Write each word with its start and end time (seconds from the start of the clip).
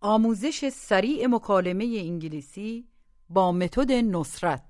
آموزش 0.00 0.68
سریع 0.68 1.26
مکالمه 1.26 1.84
انگلیسی 1.84 2.88
با 3.28 3.52
متد 3.52 3.92
نصرت 3.92 4.62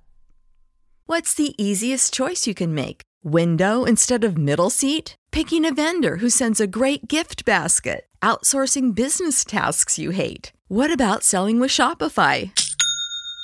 What's 1.06 1.34
the 1.34 1.54
easiest 1.58 2.14
choice 2.14 2.46
you 2.46 2.54
can 2.54 2.74
make? 2.74 3.02
Window 3.22 3.84
instead 3.84 4.24
of 4.24 4.38
middle 4.38 4.70
seat? 4.70 5.16
Picking 5.32 5.66
a 5.66 5.74
vendor 5.74 6.16
who 6.16 6.30
sends 6.30 6.60
a 6.60 6.66
great 6.78 7.08
gift 7.08 7.44
basket? 7.44 8.06
Outsourcing 8.22 8.94
business 8.94 9.44
tasks 9.44 9.98
you 9.98 10.10
hate? 10.12 10.52
What 10.68 10.90
about 10.90 11.22
selling 11.22 11.60
with 11.60 11.70
Shopify? 11.70 12.52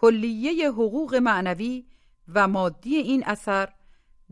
کلیه 0.00 0.70
حقوق 0.70 1.14
معنوی 1.14 1.86
و 2.28 2.48
مادی 2.48 2.96
این 2.96 3.24
اثر 3.26 3.72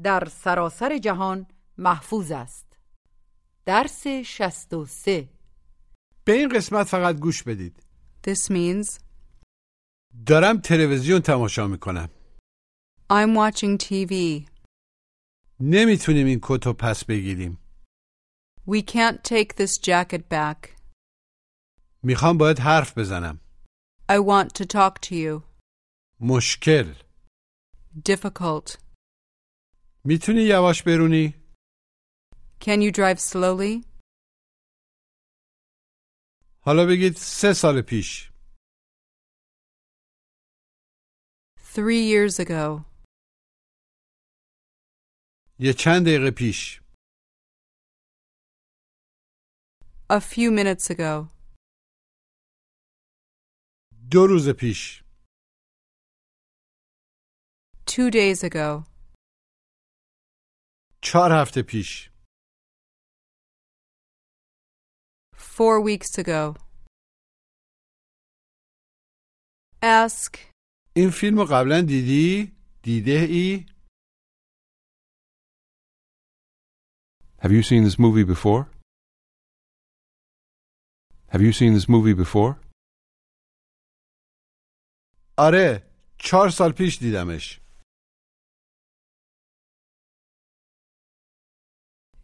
در 0.02 0.24
سراسر 0.24 0.98
جهان 0.98 1.46
محفوظ 1.78 2.30
است 2.30 2.78
درس 3.64 4.06
63 4.06 5.28
به 6.24 6.32
این 6.32 6.48
قسمت 6.48 6.86
فقط 6.86 7.16
گوش 7.16 7.42
بدید 7.42 7.82
This 8.26 8.50
means 8.50 9.00
دارم 10.26 10.58
تلویزیون 10.58 11.20
تماشا 11.20 11.66
می‌کنم 11.66 12.08
I'm 13.12 13.36
watching 13.36 13.78
TV. 13.86 14.14
نمی‌تونیم 15.60 16.26
این 16.26 16.38
کت 16.42 16.66
رو 16.66 16.72
پس 16.72 17.04
بگیریم 17.04 17.58
We 18.68 18.82
can't 18.82 19.18
take 19.28 19.56
this 19.56 19.80
jacket 19.86 20.22
back. 20.32 20.68
می‌خوام 22.02 22.38
باید 22.38 22.58
حرف 22.58 22.98
بزنم 22.98 23.40
I 24.12 24.18
want 24.18 24.48
to 24.62 24.64
talk 24.64 25.00
to 25.00 25.14
you. 25.14 25.55
مشکل 26.20 26.94
Difficult. 28.08 28.78
می‌تونی 30.04 30.42
یواش 30.48 30.82
برونی؟ 30.82 31.34
Can 32.60 32.80
you 32.82 32.92
drive 32.92 33.18
slowly? 33.20 33.86
حالا 36.60 36.86
بگید 36.88 37.12
سه 37.16 37.52
سال 37.52 37.82
پیش 37.82 38.30
Three 41.74 42.02
years 42.12 42.40
ago. 42.40 42.84
یه 45.58 45.72
چند 45.72 46.02
دقیقه 46.06 46.30
پیش 46.38 46.80
A 50.12 50.20
few 50.20 50.50
minutes 50.50 50.90
ago. 50.90 51.28
دو 54.10 54.26
روز 54.26 54.48
پیش 54.48 55.05
Two 57.85 58.09
days 58.11 58.43
ago. 58.43 58.83
چهار 61.01 61.31
هفته 61.41 61.61
پیش 61.61 62.11
Four 65.35 65.81
weeks 65.81 66.17
ago. 66.19 66.55
Ask, 69.83 70.37
این 70.95 71.09
فیلم 71.09 71.37
رو 71.37 71.45
قبلا 71.45 71.81
دیدی؟ 71.81 72.51
دیده 72.83 73.27
ای؟ 73.29 73.65
Have 77.41 77.51
you 77.51 77.63
seen 77.63 77.83
this 77.83 77.97
movie 77.99 78.23
before? 78.23 78.65
Have 81.33 81.41
you 81.41 81.51
seen 81.53 81.73
this 81.73 81.89
movie 81.89 82.13
before? 82.13 82.55
آره 85.37 85.91
چهار 86.17 86.49
سال 86.49 86.71
پیش 86.71 86.97
دیدمش 86.99 87.59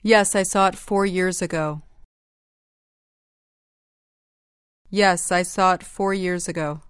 yes, 0.04 0.36
I 0.36 0.44
saw 0.44 0.68
it 0.68 0.76
four 0.76 1.06
years 1.06 1.42
ago. 1.42 1.82
Yes, 4.90 5.32
I 5.32 5.44
saw 5.44 5.74
it 5.74 5.84
four 5.84 6.14
years 6.14 6.48
ago. 6.48 6.82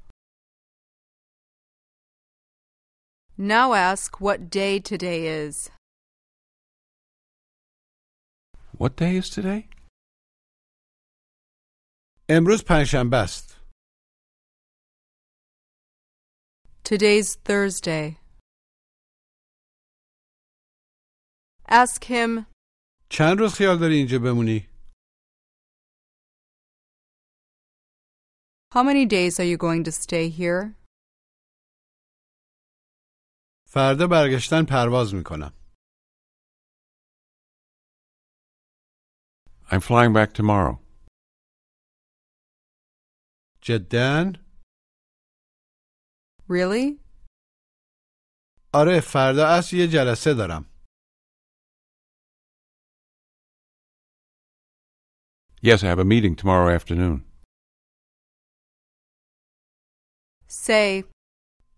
Now 3.38 3.74
ask 3.74 4.20
what 4.22 4.50
day 4.50 4.80
today 4.80 5.28
is. 5.28 5.70
What 8.78 8.96
day 8.96 9.18
is 9.18 9.30
today? 9.30 9.70
امروز 12.30 12.64
پنجشنبه 12.64 13.18
است 13.18 13.58
Today's 16.84 17.36
Thursday. 17.44 18.18
Ask 21.68 22.06
him, 22.06 22.46
چند 23.15 23.39
روز 23.39 23.55
خیال 23.55 23.79
داری 23.79 23.95
اینجا 23.95 24.19
بمونی؟ 24.19 24.69
How 28.75 28.83
many 28.83 29.05
days 29.07 29.35
are 29.41 29.45
you 29.45 29.59
going 29.59 29.85
to 29.85 29.93
stay 29.93 30.29
here? 30.29 30.75
فردا 33.69 34.07
برگشتن 34.11 34.63
پرواز 34.69 35.15
می‌کنم 35.15 35.53
I'm 39.67 39.81
flying 39.81 40.13
back 40.15 40.33
tomorrow. 40.35 40.79
جدا؟ 43.61 44.33
Really? 46.49 47.01
آره 48.75 49.01
فردا 49.01 49.47
اصر 49.59 49.77
یه 49.77 49.89
جلسه 49.89 50.35
دارم 50.35 50.72
Yes, 55.62 55.84
I 55.84 55.88
have 55.88 56.00
a 56.00 56.06
meeting 56.06 56.36
tomorrow 56.36 56.70
afternoon. 56.70 57.24
Say, 60.48 61.04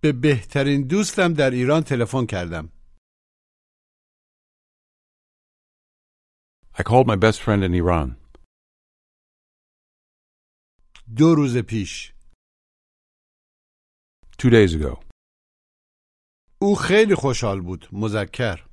به 0.02 0.12
بهترین 0.12 0.88
دوستم 0.88 1.34
در 1.34 1.52
ایران 1.52 1.84
تلفن 1.84 2.26
کردم 2.26 2.70
I 6.74 6.84
called 6.84 7.08
my 7.08 7.16
best 7.16 7.42
friend 7.42 7.64
in 7.64 7.74
Iran. 7.74 8.16
دو 11.18 11.36
روز 11.36 11.58
پیش 11.58 12.14
Two 14.38 14.50
days 14.50 14.74
ago. 14.74 15.04
او 16.62 16.76
خیلی 16.76 17.16
خوشحال 17.16 17.62
بود 17.62 17.88
مذکر 17.92 18.66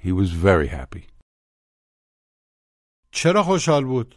He 0.00 0.12
was 0.12 0.30
very 0.30 0.68
happy. 0.68 1.11
چرا 3.13 3.43
خوشحال 3.43 3.85
بود؟ 3.85 4.15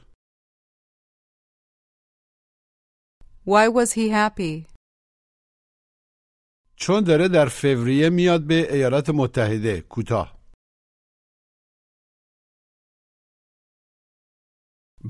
why 3.46 3.68
was 3.68 3.92
he 3.92 4.08
happy? 4.10 4.66
چون 6.76 7.04
داره 7.04 7.28
در 7.28 7.48
فوریه 7.48 8.10
میاد 8.10 8.46
به 8.46 8.74
ایالات 8.74 9.10
متحده 9.10 9.80
کوتاه 9.80 10.36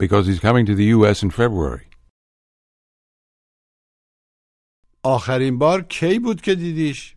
Because 0.02 0.26
he's 0.26 0.40
coming 0.40 0.66
to 0.66 0.74
the 0.74 0.88
U.S. 0.96 1.22
in 1.22 1.30
February. 1.30 1.90
آخرین 5.02 5.58
بار 5.58 5.82
کی 5.82 6.18
بود 6.18 6.40
که 6.40 6.54
دیدیش؟ 6.54 7.15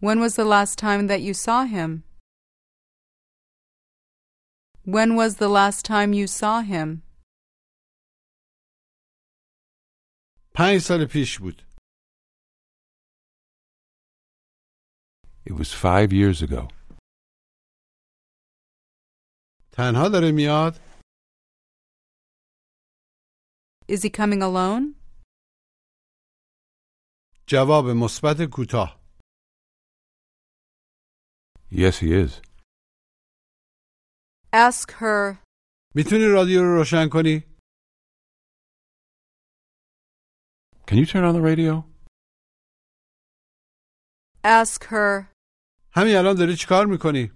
When 0.00 0.20
was 0.20 0.34
the 0.36 0.44
last 0.44 0.78
time 0.78 1.06
that 1.06 1.22
you 1.22 1.34
saw 1.34 1.64
him? 1.64 2.04
When 4.84 5.16
was 5.16 5.36
the 5.36 5.48
last 5.48 5.84
time 5.84 6.12
you 6.12 6.26
saw 6.26 6.60
him? 6.60 7.02
پنج 10.54 10.78
سال 10.80 11.06
پیش 11.12 11.38
بود. 11.38 11.62
It 15.46 15.52
was 15.52 15.72
five 15.72 16.12
years 16.12 16.42
ago. 16.42 16.68
تنها 19.72 20.08
داره 20.08 20.32
میاد؟ 20.34 20.74
Is 23.88 24.02
he 24.02 24.10
coming 24.10 24.42
alone? 24.42 24.94
جواب 27.46 27.84
مثبت 27.84 28.36
کوتاه. 28.52 28.97
Yes, 31.70 31.98
he 31.98 32.12
is. 32.24 32.40
Ask 34.52 34.90
her, 34.92 35.38
میتونی 35.94 36.24
رادیو 36.26 36.60
رو 36.62 36.74
روشن 36.78 37.08
کنی؟ 37.12 37.44
Can 40.86 40.96
you 40.98 41.06
turn 41.06 41.24
on 41.24 41.34
the 41.34 41.42
radio? 41.42 41.84
ask 44.44 44.84
her, 44.84 45.32
همین 45.92 46.16
الان 46.16 46.36
داری 46.36 46.56
چیکار 46.56 46.86
میکنی؟ 46.86 47.30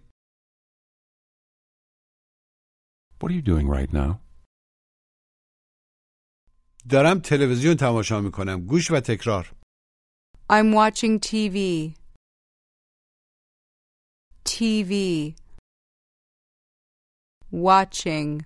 What 3.21 3.31
are 3.31 3.35
you 3.35 3.43
doing 3.43 3.67
right 3.69 3.93
now? 3.93 4.29
دارم 6.91 7.21
تلویزیون 7.25 7.77
تماشا 7.77 8.21
میکنم. 8.21 8.67
گوش 8.67 8.91
و 8.91 9.01
تکرار. 9.01 9.55
I'm 10.51 10.73
watching 10.73 11.21
TV. 11.21 11.59
TV. 14.45 15.35
Watching. 17.53 18.45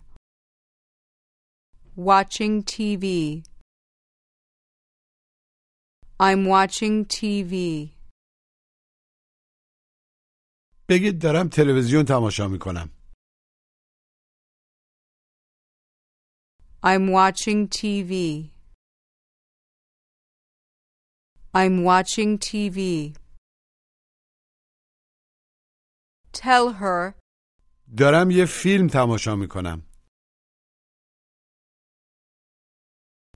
Watching 1.97 2.62
TV. 2.62 3.44
I'm 6.20 6.44
watching 6.47 7.05
TV. 7.06 7.91
بگید 10.88 11.23
دارم 11.23 11.49
تلویزیون 11.49 12.05
تماشا 12.05 12.49
میکنم. 12.49 12.91
I'm 16.85 17.09
watching 17.12 17.69
TV. 17.69 18.12
I'm 21.55 21.85
watching 21.85 22.38
TV. 22.38 22.79
Tell 26.37 26.73
her 26.81 27.14
دارم 27.97 28.31
یه 28.31 28.44
فیلم 28.47 28.87
تماشا 28.87 29.37
میکنم. 29.37 29.82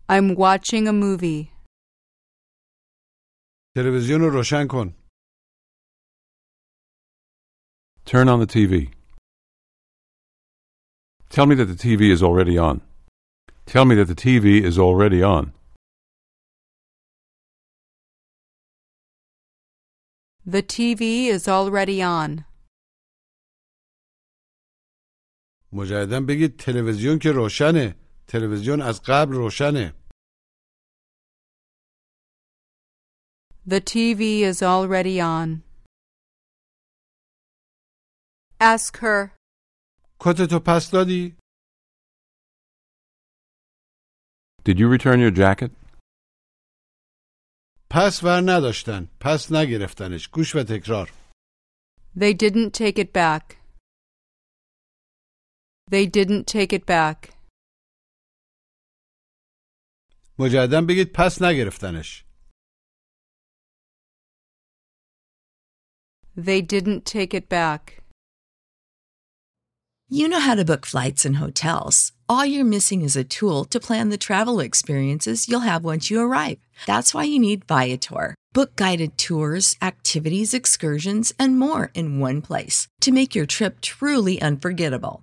I'm 0.08 0.36
watching 0.36 0.86
a 0.88 0.92
movie. 0.92 1.48
تلویزیون 3.76 4.20
رو 4.20 4.30
روشن 4.30 4.66
کن. 4.66 4.94
Turn 8.06 8.28
on 8.28 8.38
the 8.40 8.46
TV. 8.46 8.92
Tell 11.28 11.46
me 11.46 11.54
that 11.56 11.66
the 11.66 11.74
TV 11.74 12.10
is 12.16 12.22
already 12.22 12.56
on. 12.56 12.80
Tell 13.66 13.84
me 13.84 13.94
that 13.96 14.08
the 14.12 14.14
TV 14.14 14.62
is 14.62 14.78
already 14.78 15.22
on. 15.22 15.52
The 20.54 20.62
TV 20.62 21.02
is 21.36 21.48
already 21.48 22.00
on. 22.00 22.44
مجددا 25.73 26.21
بگید 26.21 26.59
تلویزیون 26.59 27.19
که 27.19 27.31
روشنه. 27.31 27.95
تلویزیون 28.27 28.81
از 28.81 29.01
قبل 29.01 29.33
روشنه. 29.33 29.93
The 33.67 33.79
TV 33.79 34.21
is 34.51 34.61
already 34.61 35.19
on. 35.19 35.61
Ask 38.59 38.97
her, 38.97 39.29
کتتو 40.19 40.59
پس 40.59 40.91
دادی؟ 40.91 41.35
Did 44.65 44.77
you 44.79 44.87
return 44.97 45.19
your 45.19 45.35
jacket? 45.37 45.71
پس 47.89 48.23
ور 48.23 48.41
نداشتن. 48.45 49.09
پس 49.19 49.51
نگرفتنش. 49.51 50.27
گوش 50.27 50.55
و 50.55 50.63
تکرار. 50.63 51.11
they 52.15 52.33
didn't 52.33 52.73
take 52.73 52.99
it 52.99 53.13
back. 53.13 53.60
They 55.90 56.06
didn't 56.06 56.46
take 56.46 56.72
it 56.72 56.86
back. 56.86 57.32
مجددا 60.38 60.80
بگید 60.88 61.12
پس 61.14 61.42
نگرفتنش. 61.42 62.24
They 66.36 66.60
didn't 66.60 67.04
take 67.06 67.32
it 67.32 67.48
back. 67.48 68.02
You 70.08 70.28
know 70.28 70.38
how 70.38 70.54
to 70.54 70.64
book 70.64 70.84
flights 70.86 71.24
and 71.24 71.36
hotels. 71.36 72.12
All 72.28 72.46
you're 72.46 72.64
missing 72.76 73.02
is 73.02 73.16
a 73.16 73.24
tool 73.24 73.64
to 73.64 73.80
plan 73.80 74.10
the 74.10 74.24
travel 74.28 74.60
experiences 74.60 75.48
you'll 75.48 75.70
have 75.72 75.82
once 75.84 76.10
you 76.10 76.20
arrive. 76.20 76.58
That's 76.86 77.14
why 77.14 77.24
you 77.24 77.38
need 77.38 77.64
Viator. 77.64 78.34
Book 78.52 78.76
guided 78.76 79.18
tours, 79.18 79.76
activities, 79.82 80.54
excursions, 80.54 81.32
and 81.38 81.58
more 81.58 81.90
in 81.94 82.20
one 82.20 82.40
place 82.40 82.86
to 83.00 83.10
make 83.10 83.34
your 83.34 83.46
trip 83.46 83.80
truly 83.80 84.40
unforgettable. 84.40 85.22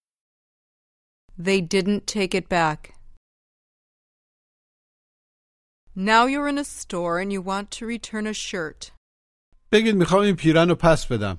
They 1.40 1.60
didn't 1.60 2.06
take 2.06 2.34
it 2.34 2.48
back. 2.48 2.94
Now 5.94 6.26
you're 6.26 6.48
in 6.48 6.58
a 6.58 6.64
store 6.64 7.18
and 7.20 7.32
you 7.32 7.40
want 7.40 7.70
to 7.72 7.86
return 7.86 8.26
a 8.26 8.34
shirt. 8.34 8.92
بگید 9.72 9.94
میخوام 9.94 10.22
این 10.22 10.36
پیرن 10.36 10.68
رو 10.68 10.74
پس 10.80 11.06
بدم. 11.06 11.38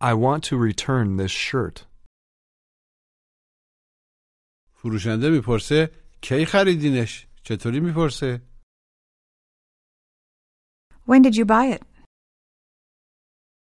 I 0.00 0.14
want 0.14 0.42
to 0.44 0.56
return 0.56 1.16
this 1.16 1.30
shirt. 1.30 1.86
فروشنده 4.74 5.30
میپرسه 5.30 5.90
کی 6.22 6.44
خریدینش؟ 6.46 7.26
چطوری 7.44 7.80
میپرسه؟ 7.80 8.40
When 11.06 11.22
did 11.22 11.34
you 11.36 11.44
buy 11.44 11.76
it? 11.76 11.82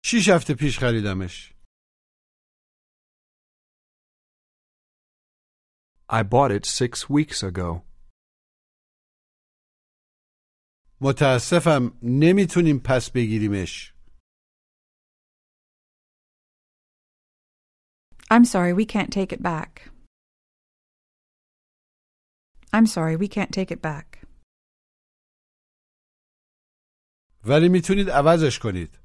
شیش 0.04 0.28
هفته 0.28 0.54
پیش 0.54 0.78
خریدمش. 0.78 1.51
I 6.12 6.22
bought 6.22 6.50
it 6.50 6.64
six 6.66 7.08
weeks 7.10 7.42
ago. 7.42 7.82
متاسفم 11.00 11.98
نمیتونیم 12.02 12.80
پس 12.84 13.10
بگیریمش 13.14 13.94
I'm 18.30 18.44
sorry, 18.44 18.72
we 18.74 18.84
can't 18.84 19.10
take 19.10 19.32
it 19.32 19.42
back. 19.42 19.90
I'm 22.72 22.86
sorry, 22.86 23.16
we 23.16 23.28
can't 23.28 23.52
take 23.52 23.70
it 23.70 23.80
back. 23.82 24.26
ولی 27.44 27.68
میتونید 27.68 28.10
عوضش 28.10 28.58
کنید 28.58 28.98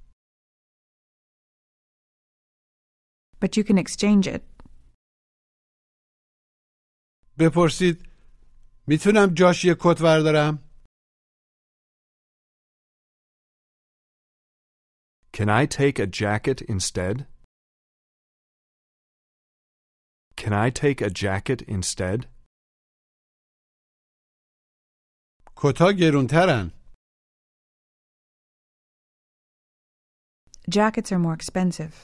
But 3.40 3.58
you 3.58 3.64
can 3.64 3.78
exchange 3.78 4.28
it. 4.28 4.44
بپرسید 7.41 8.09
می‌تونم 8.87 9.35
جاش 9.39 9.65
یه 9.65 9.75
کت 9.81 10.01
وردارم 10.01 10.69
Can 15.37 15.49
I 15.49 15.67
take 15.67 15.99
a 16.01 16.07
jacket 16.07 16.63
instead? 16.75 17.17
Can 20.41 20.53
I 20.53 20.71
take 20.71 21.01
a 21.01 21.11
jacket 21.11 21.61
instead? 21.77 22.21
کتا 25.57 25.93
گرونترن 26.01 26.71
Jackets 30.71 31.13
are 31.13 31.19
more 31.19 31.35
expensive. 31.35 31.95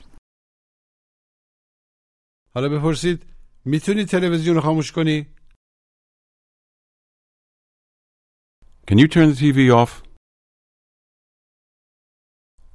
حالا 2.55 2.69
بپرسید 2.69 3.34
می‌تونی 3.67 4.05
تلویزیون 4.05 4.55
رو 4.55 4.61
خاموش 4.63 4.93
کنی 4.93 5.35
Can 8.87 8.99
you 8.99 9.09
turn 9.09 9.27
the 9.33 9.39
TV 9.43 9.59
off? 9.81 9.93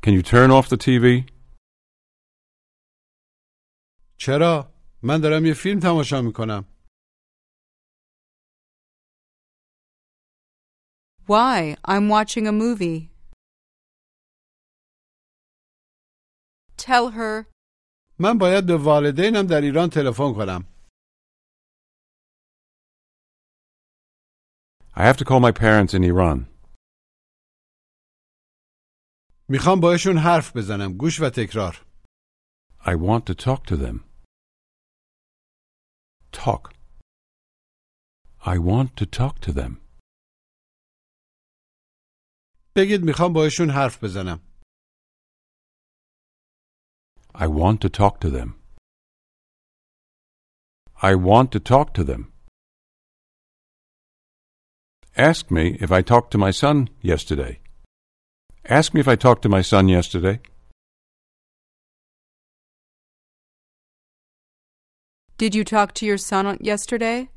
Can 0.03 0.13
you 0.17 0.23
turn 0.23 0.49
off 0.51 0.67
the 0.69 0.77
TV? 0.77 1.05
چرا 4.17 4.73
من 5.03 5.21
دارم 5.21 5.45
یه 5.45 5.53
فیلم 5.53 5.79
تماشا 5.79 6.21
می‌کنم 6.21 6.65
Why? 11.27 11.75
I'm 11.85 12.09
watching 12.09 12.47
a 12.47 12.51
movie. 12.51 13.11
Tell 16.77 17.09
her, 17.09 17.45
من 18.19 18.37
باید 18.37 18.65
به 18.65 18.77
والدینم 18.77 19.47
در 19.47 19.61
ایران 19.61 19.89
تلفن 19.89 20.33
کنم 20.33 20.78
I 24.98 25.02
have 25.08 25.16
to 25.16 25.24
call 25.24 25.40
my 25.40 25.52
parents 25.52 25.92
in 25.94 26.04
Iran. 26.04 26.46
میخوام 29.48 29.80
باهاشون 29.80 30.18
حرف 30.18 30.56
بزنم 30.56 30.92
گوش 30.96 31.20
و 31.20 31.30
تکرار 31.30 31.86
I 32.80 32.94
want 32.94 33.26
to 33.26 33.34
talk 33.34 33.66
to 33.66 33.76
them. 33.76 34.04
Talk. 36.32 36.74
I 38.46 38.58
want 38.58 38.96
to 38.96 39.06
talk 39.06 39.40
to 39.40 39.52
them. 39.52 39.76
بگید 42.76 43.00
میخوام 43.04 43.32
باهاشون 43.32 43.70
حرف 43.70 44.04
بزنم 44.04 44.40
I 47.34 47.46
want 47.46 47.80
to 47.80 47.88
talk 47.88 48.20
to 48.20 48.30
them. 48.30 48.54
I 51.02 51.14
want 51.14 51.50
to 51.52 51.60
talk 51.60 51.92
to 51.94 52.04
them. 52.04 52.32
Ask 55.18 55.48
me 55.50 55.76
if 55.80 55.92
I 55.92 56.02
talked 56.02 56.32
to 56.32 56.38
my 56.38 56.50
son 56.50 56.88
yesterday. 57.00 57.60
Ask 58.68 58.94
me 58.94 59.00
if 59.00 59.06
I 59.06 59.14
talked 59.14 59.42
to 59.42 59.48
my 59.48 59.62
son 59.62 59.88
yesterday. 59.88 60.40
Did 65.38 65.54
you 65.54 65.64
talk 65.64 65.94
to 65.94 66.06
your 66.06 66.18
son 66.18 66.58
yesterday? 66.60 67.28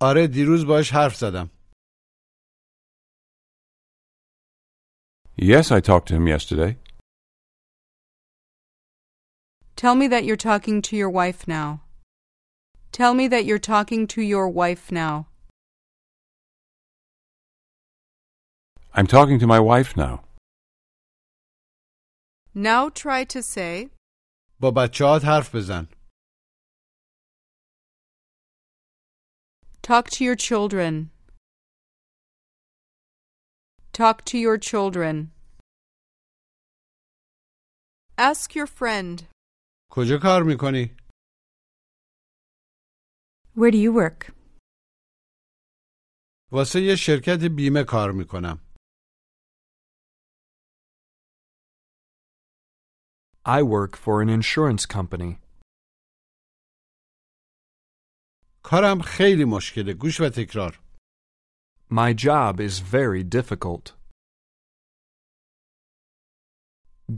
آره 0.00 0.26
دیروز 0.26 0.64
باهاش 0.66 0.92
حرف 0.92 1.16
زدم 1.16 1.50
Yes, 5.40 5.70
I 5.70 5.80
talked 5.80 6.08
to 6.08 6.14
him 6.14 6.26
yesterday. 6.26 6.76
Tell 9.76 9.94
me 9.94 10.08
that 10.08 10.24
you're 10.24 10.36
talking 10.50 10.82
to 10.82 10.96
your 10.96 11.10
wife 11.10 11.46
now. 11.46 11.68
Tell 12.92 13.14
me 13.14 13.28
that 13.28 13.44
you're 13.44 13.58
talking 13.74 14.06
to 14.08 14.22
your 14.22 14.48
wife 14.48 14.90
now. 14.90 15.26
I'm 18.92 19.06
talking 19.06 19.38
to 19.38 19.46
my 19.46 19.60
wife 19.60 19.96
now. 19.96 20.14
Now 22.54 22.88
try 22.88 23.24
to 23.24 23.42
say, 23.42 23.90
با 24.60 24.70
بچه 24.70 25.04
هات 25.04 25.24
حرف 25.24 25.54
بزن 25.54 25.86
Talk 29.82 30.10
to 30.10 30.24
your 30.24 30.36
children. 30.36 31.10
Talk 33.92 34.24
to 34.26 34.36
your 34.38 34.58
children. 34.58 35.32
Ask 38.18 38.54
your 38.54 38.66
friend. 38.66 39.22
کجا 39.90 40.18
کار 40.22 40.42
میکنی؟ 40.42 40.96
Where 43.56 43.70
do 43.70 43.78
you 43.78 43.92
work? 43.92 44.32
واسه 46.52 46.80
یه 46.80 46.96
شرکت 46.96 47.38
بیمه 47.56 47.84
کار 47.88 48.12
میکنم 48.12 48.58
I 53.46 53.62
work 53.62 53.96
for 53.96 54.22
an 54.22 54.28
insurance 54.28 54.84
company. 54.86 55.40
کارم 58.62 58.98
خیلی 59.02 59.44
مشکله 59.44 59.94
گوش 59.94 60.20
و 60.20 60.28
تکرار 60.36 60.80
My 61.90 62.12
job 62.12 62.60
is 62.60 62.80
very 62.80 63.22
difficult. 63.24 63.94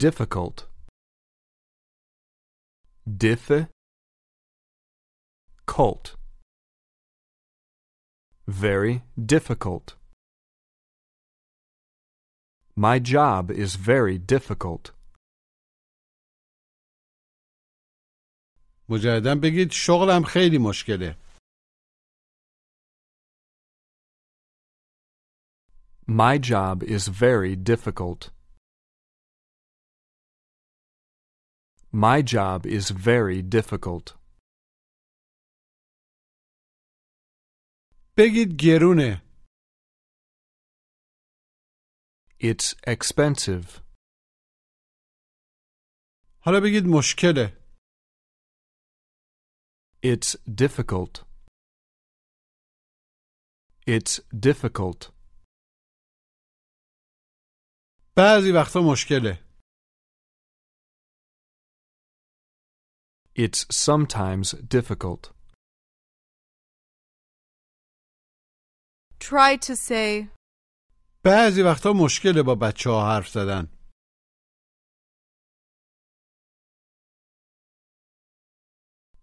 Difficult. 0.05 0.57
Diff. 3.05 3.51
Cult. 5.67 6.15
Very 8.47 9.03
difficult. 9.33 9.95
My 12.75 12.99
job 12.99 13.51
is 13.51 13.75
very 13.75 14.17
difficult. 14.17 14.91
مجددا 18.89 19.35
بگید 19.43 19.71
شغلم 19.71 20.23
خیلی 20.23 20.57
مشکله 20.57 21.17
My 26.07 26.37
job 26.37 26.83
is 26.83 27.07
very 27.07 27.55
difficult. 27.55 28.31
My 31.91 32.21
job 32.21 32.65
is 32.65 32.89
very 32.89 33.41
difficult. 33.41 34.15
بگید 38.17 38.49
گرونه 38.61 39.21
It's 42.43 42.73
expensive. 42.87 43.67
حالا 46.43 46.59
بگید 46.63 46.83
مشکله 46.97 47.61
It's 50.03 50.35
difficult. 50.61 51.15
It's 53.87 54.13
difficult. 54.47 55.11
بعضی 58.17 58.51
وقتا 58.55 58.79
مشکله 58.91 59.51
It's 63.35 63.65
sometimes 63.87 64.47
difficult. 64.77 65.34
Try 69.25 69.57
to 69.67 69.75
say, 69.75 70.29
بعضی 71.23 71.61
وقتا 71.61 71.93
مشکله 71.93 72.43
با 72.43 72.55
بچه 72.55 72.89
ها 72.89 73.05
حرف 73.05 73.29
زدن 73.29 73.67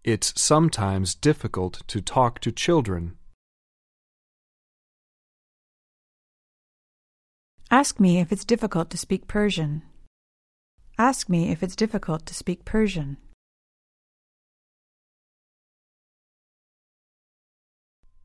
It's 0.05 0.40
sometimes 0.40 1.14
difficult 1.14 1.75
to 1.88 2.00
talk 2.00 2.40
to 2.40 2.50
children. 2.50 3.19
Ask 7.71 8.00
me 8.00 8.19
if 8.19 8.33
it's 8.33 8.47
difficult 8.47 8.88
to 8.90 8.97
speak 8.97 9.26
Persian. 9.26 9.83
Ask 10.99 11.28
me 11.28 11.50
if 11.50 11.62
it's 11.62 11.76
difficult 11.76 12.25
to 12.26 12.35
speak 12.35 12.64
Persian. 12.64 13.19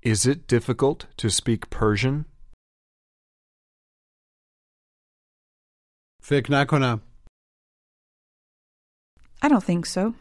Is 0.07 0.25
it 0.25 0.47
difficult 0.47 0.99
to 1.17 1.29
speak 1.29 1.69
Persian? 1.69 2.25
فکر 6.23 6.49
نکنم 6.51 7.01
I 9.43 9.47
don't 9.49 9.63
think 9.63 9.85
so. 9.85 10.13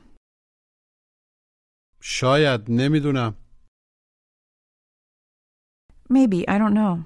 شاید 2.00 2.61
نمیدونم 2.68 3.35
Maybe, 6.11 6.47
I 6.49 6.59
don't 6.59 6.75
know. 6.75 7.04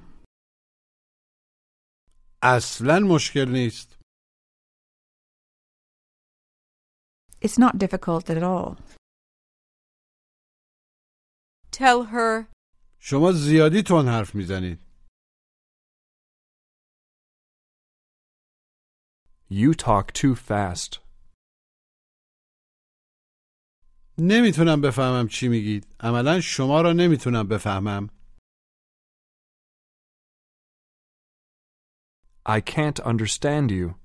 اصلا 2.43 2.99
مشکل 3.15 3.49
نیست 3.53 3.97
It's 7.45 7.59
not 7.59 7.79
difficult 7.79 8.31
at 8.31 8.43
all. 8.43 8.76
Tell 11.71 12.05
her, 12.15 12.49
شما 13.03 13.31
زیادی 13.31 13.84
تون 13.84 14.08
حرف 14.08 14.36
می‌زنید 14.36 14.79
You 19.51 19.74
talk 19.74 20.13
too 20.13 20.36
fast. 20.36 21.00
نمی‌تونم 24.17 24.81
بفهمم 24.81 25.27
چی 25.27 25.48
میگید 25.48 25.88
عملا 26.00 26.41
شما 26.41 26.81
را 26.81 26.93
نمی‌تونم 26.93 27.48
بفهمم 27.48 28.10
I 32.48 32.62
can't 32.62 33.00
understand 33.00 33.72
you. 33.72 33.96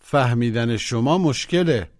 فهمیدن 0.00 0.76
شما 0.76 1.18
مشکله 1.18 1.97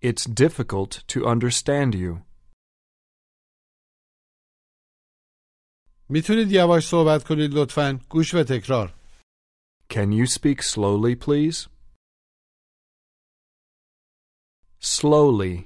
It's 0.00 0.24
difficult 0.24 0.92
to 1.08 1.26
understand 1.26 1.94
you. 1.94 2.24
میتونید 6.08 6.52
یواش 6.52 6.88
صحبت 6.88 7.24
کنید 7.28 7.50
لطفا 7.54 8.00
گوش 8.08 8.34
و 8.34 8.44
تکرار 8.48 8.94
Can 9.90 10.12
you 10.12 10.26
speak 10.38 10.62
slowly, 10.62 11.14
please? 11.26 11.68
Slowly. 14.78 15.56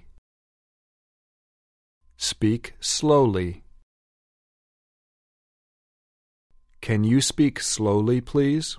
Speak 2.16 2.64
slowly. 2.80 3.50
Can 6.80 7.04
you 7.04 7.20
speak 7.20 7.60
slowly, 7.60 8.20
please? 8.32 8.78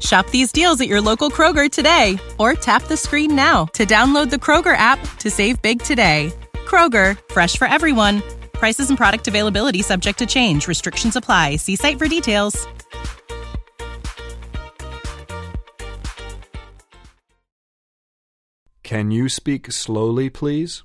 Shop 0.00 0.28
these 0.30 0.50
deals 0.50 0.80
at 0.80 0.88
your 0.88 1.00
local 1.00 1.30
Kroger 1.30 1.70
today 1.70 2.18
or 2.38 2.54
tap 2.54 2.84
the 2.84 2.96
screen 2.96 3.36
now 3.36 3.66
to 3.74 3.84
download 3.86 4.30
the 4.30 4.36
Kroger 4.36 4.76
app 4.76 4.98
to 5.18 5.30
save 5.30 5.60
big 5.62 5.82
today. 5.82 6.32
Kroger, 6.66 7.18
fresh 7.30 7.56
for 7.56 7.68
everyone. 7.68 8.22
Prices 8.52 8.88
and 8.88 8.98
product 8.98 9.28
availability 9.28 9.82
subject 9.82 10.18
to 10.18 10.26
change. 10.26 10.66
Restrictions 10.66 11.16
apply. 11.16 11.56
See 11.56 11.76
site 11.76 11.98
for 11.98 12.08
details. 12.08 12.66
Can 18.82 19.10
you 19.10 19.28
speak 19.28 19.72
slowly, 19.72 20.28
please? 20.28 20.82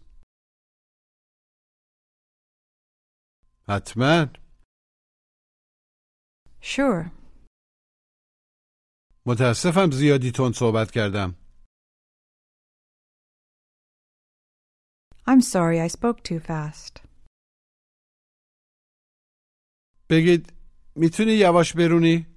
حتما 3.70 4.30
Sure. 6.62 7.12
متاسفم 9.26 9.92
زیادی 9.92 10.32
تون 10.32 10.52
صحبت 10.52 10.92
کردم 10.92 11.36
I'm 15.30 15.42
sorry 15.42 15.80
I 15.82 15.88
spoke 15.88 16.24
too 16.24 16.40
fast. 16.40 17.08
بگید 20.10 20.54
میتونی 20.96 21.32
یواش 21.32 21.74
برونی 21.74 22.28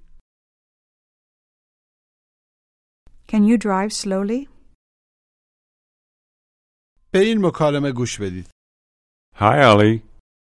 Can 3.27 3.43
you 3.47 3.57
drive 3.57 3.93
slowly? 3.93 4.49
به 7.11 7.19
این 7.19 7.45
مکالمه 7.45 7.91
گوش 7.91 8.21
بدید 8.21 8.47
Hi, 9.35 9.57
Ali. 9.71 9.93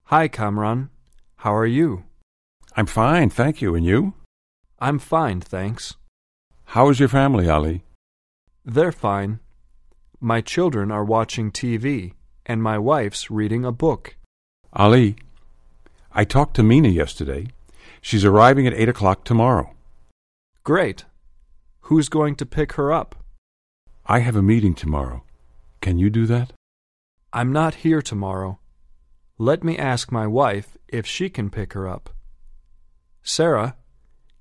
Hi, 0.05 0.27
Kamran. 0.27 0.89
How 1.43 1.53
are 1.61 1.71
you? 1.79 2.03
I'm 2.77 2.87
fine, 2.87 3.29
thank 3.29 3.61
you. 3.61 3.75
And 3.75 3.85
you? 3.85 4.13
I'm 4.87 4.97
fine, 4.99 5.39
thanks. 5.41 5.83
How 6.74 6.88
is 6.88 6.98
your 6.98 7.08
family, 7.08 7.48
Ali? 7.48 7.84
They're 8.64 8.90
fine. 8.90 9.38
My 10.18 10.40
children 10.40 10.90
are 10.90 11.04
watching 11.04 11.52
TV, 11.52 12.14
and 12.44 12.60
my 12.60 12.78
wife's 12.78 13.30
reading 13.30 13.64
a 13.64 13.70
book. 13.70 14.16
Ali, 14.72 15.14
I 16.10 16.24
talked 16.24 16.56
to 16.56 16.64
Mina 16.64 16.88
yesterday. 16.88 17.46
She's 18.00 18.24
arriving 18.24 18.66
at 18.66 18.74
8 18.74 18.88
o'clock 18.88 19.22
tomorrow. 19.22 19.72
Great. 20.64 21.04
Who's 21.82 22.08
going 22.08 22.34
to 22.34 22.44
pick 22.44 22.72
her 22.72 22.92
up? 22.92 23.14
I 24.06 24.18
have 24.18 24.34
a 24.34 24.42
meeting 24.42 24.74
tomorrow. 24.74 25.22
Can 25.80 26.00
you 26.00 26.10
do 26.10 26.26
that? 26.26 26.54
I'm 27.32 27.52
not 27.52 27.84
here 27.86 28.02
tomorrow. 28.02 28.58
Let 29.38 29.62
me 29.62 29.78
ask 29.78 30.10
my 30.10 30.26
wife 30.26 30.76
if 30.88 31.06
she 31.06 31.30
can 31.30 31.50
pick 31.50 31.74
her 31.74 31.86
up. 31.86 32.10
Sarah, 33.22 33.76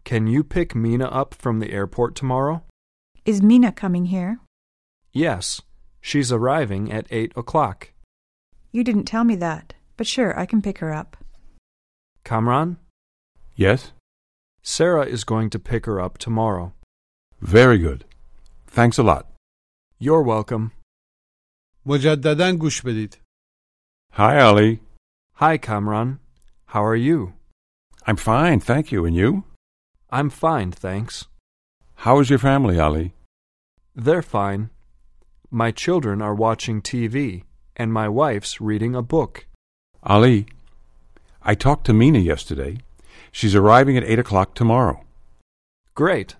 can 0.04 0.26
you 0.26 0.42
pick 0.44 0.74
Mina 0.74 1.06
up 1.06 1.34
from 1.34 1.58
the 1.58 1.72
airport 1.72 2.14
tomorrow? 2.14 2.62
Is 3.24 3.42
Mina 3.42 3.72
coming 3.72 4.06
here? 4.06 4.40
Yes, 5.12 5.60
she's 6.00 6.32
arriving 6.32 6.90
at 6.92 7.06
8 7.10 7.32
o'clock. 7.36 7.90
You 8.72 8.84
didn't 8.84 9.04
tell 9.04 9.24
me 9.24 9.36
that, 9.36 9.74
but 9.96 10.06
sure, 10.06 10.38
I 10.38 10.46
can 10.46 10.62
pick 10.62 10.78
her 10.78 10.92
up. 10.92 11.16
Kamran, 12.24 12.76
Yes? 13.56 13.92
Sarah 14.62 15.04
is 15.06 15.24
going 15.24 15.50
to 15.50 15.58
pick 15.58 15.86
her 15.86 16.00
up 16.00 16.18
tomorrow. 16.18 16.72
Very 17.40 17.78
good. 17.78 18.04
Thanks 18.66 18.98
a 18.98 19.02
lot. 19.02 19.26
You're 19.98 20.22
welcome. 20.22 20.70
مجددا 21.86 22.52
گوش 22.58 22.82
بدید 22.82 23.16
Hi, 24.12 24.38
Ali. 24.40 24.80
Hi, 25.34 25.58
Kamran. 25.58 26.18
How 26.66 26.84
are 26.84 26.96
you? 26.96 27.32
I'm 28.06 28.16
fine, 28.16 28.60
thank 28.60 28.92
you. 28.92 29.04
And 29.04 29.16
you? 29.16 29.44
I'm 30.13 30.29
fine, 30.29 30.71
thanks. 30.71 31.25
How 31.95 32.19
is 32.19 32.29
your 32.29 32.37
family, 32.37 32.79
Ali? 32.79 33.15
They're 33.95 34.21
fine. 34.21 34.69
My 35.49 35.71
children 35.71 36.21
are 36.21 36.35
watching 36.35 36.83
TV, 36.83 37.45
and 37.75 37.91
my 37.91 38.07
wife's 38.07 38.61
reading 38.61 38.93
a 38.93 39.01
book. 39.01 39.47
Ali, 40.03 40.45
I 41.41 41.55
talked 41.55 41.87
to 41.87 41.93
Mina 41.93 42.19
yesterday. 42.19 42.77
She's 43.31 43.55
arriving 43.55 43.97
at 43.97 44.03
8 44.03 44.19
o'clock 44.19 44.53
tomorrow. 44.53 45.03
Great. 45.95 46.35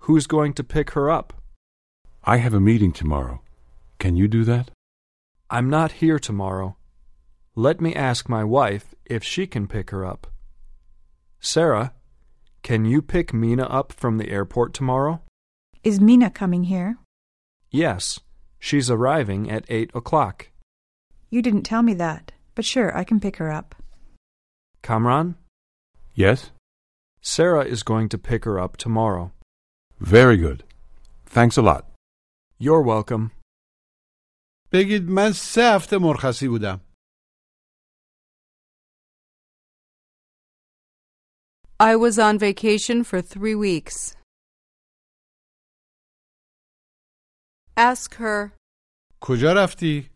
Who's 0.00 0.26
going 0.26 0.52
to 0.52 0.62
pick 0.62 0.90
her 0.90 1.10
up? 1.10 1.32
I 2.22 2.36
have 2.36 2.52
a 2.52 2.60
meeting 2.60 2.92
tomorrow. 2.92 3.40
Can 3.98 4.14
you 4.14 4.28
do 4.28 4.44
that? 4.44 4.72
I'm 5.48 5.70
not 5.70 5.92
here 6.02 6.18
tomorrow. 6.18 6.76
Let 7.54 7.80
me 7.80 7.94
ask 7.94 8.28
my 8.28 8.44
wife 8.44 8.94
if 9.06 9.24
she 9.24 9.46
can 9.46 9.68
pick 9.68 9.88
her 9.88 10.04
up. 10.04 10.26
Sarah, 11.40 11.94
can 12.63 12.85
you 12.85 13.01
pick 13.01 13.33
Mina 13.33 13.63
up 13.63 13.91
from 13.91 14.17
the 14.17 14.29
airport 14.29 14.73
tomorrow? 14.73 15.21
Is 15.83 15.99
Mina 15.99 16.29
coming 16.29 16.63
here? 16.65 16.97
Yes, 17.69 18.19
she's 18.59 18.89
arriving 18.89 19.51
at 19.51 19.65
8 19.69 19.91
o'clock. 19.93 20.49
You 21.29 21.41
didn't 21.41 21.63
tell 21.63 21.83
me 21.83 21.93
that, 21.95 22.31
but 22.55 22.65
sure, 22.65 22.95
I 22.97 23.03
can 23.03 23.19
pick 23.19 23.37
her 23.37 23.51
up. 23.51 23.75
Kamran, 24.81 25.35
Yes? 26.13 26.51
Sarah 27.21 27.65
is 27.65 27.83
going 27.83 28.07
to 28.09 28.17
pick 28.17 28.45
her 28.45 28.57
up 28.59 28.77
tomorrow. 28.77 29.31
Very 29.99 30.37
good. 30.37 30.63
Thanks 31.25 31.57
a 31.57 31.61
lot. 31.61 31.83
You're 32.57 32.81
welcome. 32.81 33.31
بگید 34.71 35.09
من 35.09 35.31
سه 35.31 35.75
هفته 35.75 35.97
مرخصی 35.97 36.47
بودم 36.47 36.79
I 41.79 41.95
was 41.95 42.17
on 42.19 42.37
vacation 42.39 43.03
for 43.03 43.21
three 43.21 43.55
weeks. 43.55 44.15
Ask 47.77 48.15
her, 48.15 48.51
کجا 49.21 49.53
رفتی؟ 49.57 50.09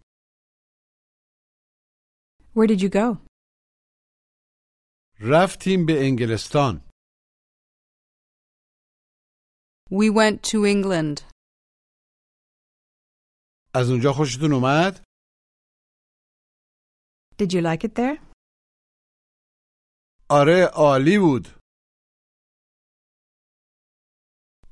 Where 2.55 2.67
did 2.67 2.81
you 2.81 2.89
go? 2.89 3.17
رفتیم 5.21 5.85
به 5.85 5.93
انگلستان 6.07 6.89
We 9.91 10.09
went 10.09 10.43
to 10.43 10.65
England. 10.65 11.21
از 13.75 13.89
اونجا 13.89 14.13
خوشتون 14.13 14.53
اومد؟ 14.53 15.03
Did 17.37 17.53
you 17.53 17.61
like 17.61 17.83
it 17.83 17.95
there? 17.95 18.17
آره 20.29 20.69
عالی 20.73 21.19
بود 21.19 21.47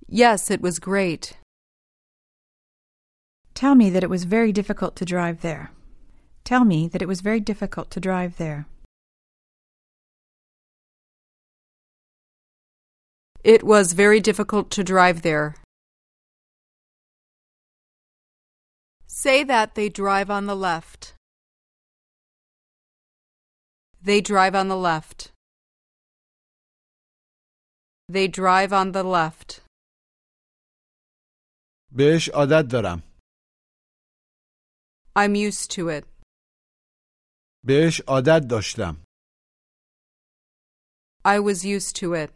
Yes, 0.10 0.50
it 0.50 0.62
was 0.62 0.80
great. 0.80 1.38
Tell 3.54 3.76
me 3.76 3.90
that 3.90 4.04
it 4.04 4.10
was 4.10 4.24
very 4.24 4.54
difficult 4.54 4.96
to 4.98 5.06
drive 5.06 5.42
there. 5.42 5.72
Tell 6.46 6.64
me 6.64 6.88
that 6.88 7.02
it 7.02 7.08
was 7.08 7.20
very 7.20 7.42
difficult 7.42 7.92
to 7.92 8.00
drive 8.00 8.38
there. 8.38 8.68
It 13.44 13.64
was 13.64 13.94
very 13.94 14.22
difficult 14.22 14.72
to 14.72 14.84
drive 14.84 15.24
there. 15.24 15.56
Say 19.08 19.44
that 19.44 19.76
they 19.76 19.90
drive 19.90 20.30
on 20.30 20.46
the 20.46 20.56
left. 20.56 21.16
They 24.02 24.22
drive 24.22 24.56
on 24.56 24.68
the 24.68 24.78
left. 24.78 25.31
They 28.12 28.28
drive 28.28 28.72
on 28.74 28.92
the 28.92 29.04
left. 29.04 29.62
بهش 31.92 32.30
عادت 32.30 32.66
دارم 32.72 33.04
I'm 35.16 35.36
used 35.36 35.72
to 35.72 35.90
it. 35.90 36.06
بهش 37.66 38.02
عادت 38.08 38.48
داشتم 38.50 39.04
I 41.26 41.40
was 41.40 41.66
used 41.66 41.96
to 41.96 42.14
it. 42.14 42.32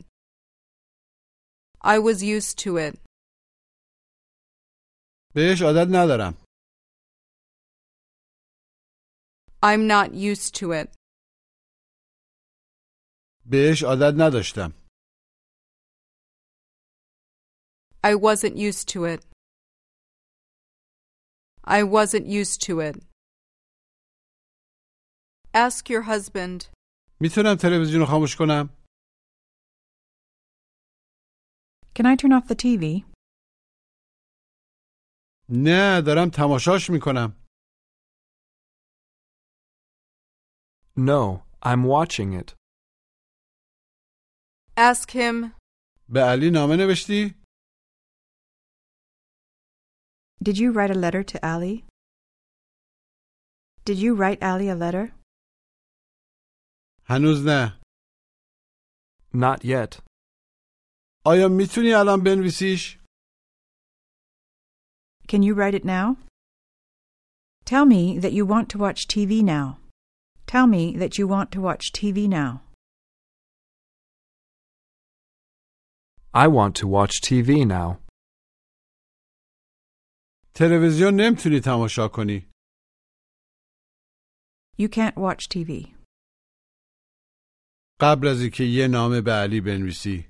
I 1.84 1.98
was 2.00 2.22
used 2.24 2.58
to 2.64 2.78
it. 2.78 3.00
بهش 5.36 5.62
عادت 5.62 5.88
ندارم 5.96 6.34
I'm 9.64 9.88
not 9.88 10.14
used 10.14 10.56
to 10.56 10.72
it. 10.72 10.96
بهش 13.46 13.84
عادت 13.84 14.14
نداشتم 14.18 14.74
I 18.06 18.16
wasn't 18.16 18.56
used 18.58 18.88
to 18.94 19.06
it. 19.14 19.22
I 21.64 21.84
wasn't 21.84 22.26
used 22.28 22.60
to 22.68 22.80
it. 22.80 22.96
Ask 25.54 25.90
your 25.90 26.02
husband. 26.02 26.70
میتونم 27.22 27.56
تلویزیون 27.62 28.00
رو 28.00 28.06
خاموش 28.06 28.36
کنم؟ 28.36 28.70
Can 31.96 32.06
I 32.06 32.16
turn 32.16 32.32
off 32.34 32.48
the 32.48 32.56
TV? 32.56 33.06
نه 35.50 36.02
دارم 36.02 36.30
تماشاش 36.34 36.90
میکنم 36.90 37.38
No, 40.98 41.44
I'm 41.64 41.84
watching 41.84 42.34
it. 42.42 42.54
Ask 44.78 45.12
him. 45.12 45.52
به 46.10 46.20
علی 46.22 46.50
نامه 46.54 46.76
نوشتی؟ 46.76 47.36
Did 50.44 50.58
you 50.58 50.72
write 50.72 50.92
a 50.92 51.00
letter 51.06 51.24
to 51.24 51.38
Ali? 51.48 51.86
Did 53.86 53.98
you 53.98 54.16
write 54.16 54.42
Ali 54.44 54.70
a 54.70 54.76
letter? 54.76 55.14
هنوز 57.10 57.46
نه 57.46 57.80
Not 59.34 59.64
yet. 59.66 60.02
آیا 61.26 61.48
میتونی 61.50 61.94
الان 61.94 62.24
بنویسیش؟ 62.24 62.98
Can 65.28 65.44
you 65.44 65.54
write 65.54 65.74
it 65.74 65.86
now? 65.86 66.18
Tell 67.66 67.86
me 67.86 68.20
that 68.20 68.34
you 68.34 68.46
want 68.46 68.68
to 68.70 68.78
watch 68.78 69.08
TV 69.08 69.42
now. 69.42 69.78
Tell 70.46 70.68
me 70.68 70.84
that 70.98 71.18
you 71.18 71.26
want 71.28 71.52
to 71.54 71.62
watch 71.62 71.92
TV 71.94 72.28
now. 72.28 72.62
I 76.34 76.48
want 76.48 76.76
to 76.82 76.88
watch 76.88 77.22
TV 77.22 77.66
now. 77.66 78.00
تلویزیون 80.59 81.15
نمی‌تونی 81.21 81.61
تماشا 81.61 82.09
کنی 82.09 82.51
You 84.79 84.89
can't 84.89 85.17
watch 85.17 85.49
TV. 85.55 85.95
قبل 88.01 88.29
از 88.29 88.41
اینکه 88.41 88.65
یه 88.65 88.89
نامه 88.89 89.21
به 89.21 89.33
علی 89.33 89.61
بنویسی 89.61 90.27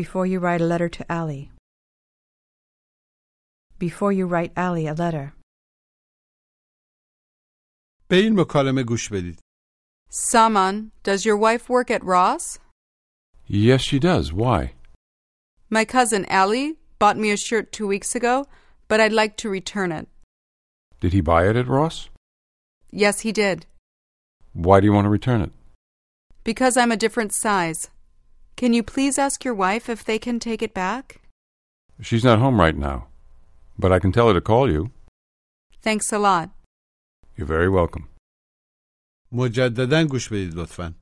Before 0.00 0.26
you 0.26 0.38
write 0.40 0.60
a 0.60 0.68
letter 0.72 0.88
to 0.88 1.04
Ali. 1.10 1.50
Before 3.78 4.12
you 4.12 4.26
write 4.26 4.52
Ali 4.56 4.86
a 4.86 4.94
letter. 4.94 5.32
به 8.08 8.16
این 8.16 8.40
مکالمه 8.40 8.82
گوش 8.82 9.08
بدید 9.12 9.40
Saman, 10.10 10.90
does 11.04 11.26
your 11.26 11.36
wife 11.36 11.68
work 11.68 11.90
at 11.90 12.02
Ross? 12.04 12.58
Yes, 13.48 13.80
she 13.82 13.98
does. 13.98 14.32
Why? 14.32 14.77
My 15.69 15.85
cousin 15.85 16.25
Ali 16.29 16.77
bought 16.99 17.17
me 17.17 17.31
a 17.31 17.37
shirt 17.37 17.71
two 17.71 17.87
weeks 17.87 18.15
ago, 18.15 18.45
but 18.87 18.99
I'd 18.99 19.11
like 19.21 19.37
to 19.37 19.49
return 19.49 19.91
it. 19.91 20.07
Did 20.99 21.13
he 21.13 21.21
buy 21.21 21.47
it 21.49 21.55
at 21.55 21.67
Ross? 21.67 22.09
Yes, 22.91 23.21
he 23.21 23.31
did. 23.31 23.65
Why 24.53 24.79
do 24.79 24.85
you 24.85 24.93
want 24.93 25.05
to 25.05 25.09
return 25.09 25.41
it? 25.41 25.51
Because 26.43 26.77
I'm 26.77 26.91
a 26.91 26.97
different 27.05 27.33
size. 27.33 27.89
Can 28.55 28.73
you 28.73 28.83
please 28.83 29.17
ask 29.17 29.43
your 29.43 29.55
wife 29.55 29.89
if 29.89 30.03
they 30.03 30.19
can 30.19 30.39
take 30.39 30.61
it 30.61 30.73
back? 30.73 31.21
She's 32.01 32.23
not 32.23 32.39
home 32.39 32.59
right 32.59 32.77
now, 32.77 33.07
but 33.79 33.91
I 33.91 33.99
can 33.99 34.11
tell 34.11 34.27
her 34.27 34.33
to 34.33 34.41
call 34.41 34.69
you. 34.71 34.91
Thanks 35.81 36.11
a 36.13 36.19
lot. 36.19 36.49
You're 37.35 37.47
very 37.47 37.69
welcome. 37.69 38.07
مجددا 39.31 40.03
گوش 40.03 40.29
بدید 40.29 40.53
لطفا 40.53 40.93